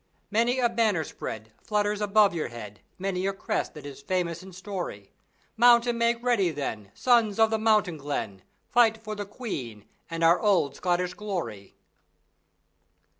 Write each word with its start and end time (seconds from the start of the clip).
Many 0.31 0.57
a 0.57 0.67
banner 0.67 1.03
spread 1.03 1.51
Flutters 1.61 2.01
above 2.01 2.33
your 2.33 2.47
head, 2.47 2.79
Many 2.97 3.27
a 3.27 3.33
crest 3.33 3.75
that 3.75 3.85
is 3.85 4.01
famous 4.01 4.41
in 4.41 4.51
story; 4.51 5.11
Mount 5.55 5.85
and 5.85 5.99
make 5.99 6.23
ready 6.23 6.49
then, 6.49 6.89
Sons 6.95 7.37
of 7.37 7.51
the 7.51 7.59
mountain 7.59 7.97
glen, 7.97 8.41
Fight 8.67 8.97
for 8.97 9.13
the 9.13 9.27
Queen 9.27 9.85
and 10.09 10.23
our 10.23 10.39
old 10.39 10.75
Scottish 10.75 11.13
glory! 11.13 11.75